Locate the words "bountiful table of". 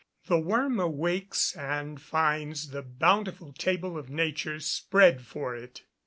2.81-4.09